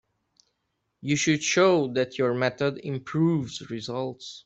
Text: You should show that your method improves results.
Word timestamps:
You 1.01 1.15
should 1.15 1.43
show 1.43 1.93
that 1.93 2.17
your 2.17 2.33
method 2.33 2.79
improves 2.83 3.69
results. 3.69 4.39